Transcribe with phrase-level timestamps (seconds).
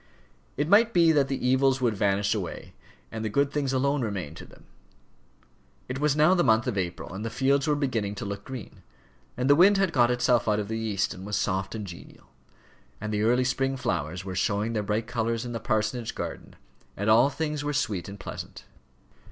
[0.57, 2.73] It might be that the evils would vanish away,
[3.11, 4.65] and the good things alone remain to them.
[5.87, 8.81] It was now the month of April, and the fields were beginning to look green,
[9.37, 12.31] and the wind had got itself out of the east and was soft and genial,
[12.99, 16.55] and the early spring flowers were showing their bright colours in the parsonage garden,
[16.97, 18.65] and all things were sweet and pleasant.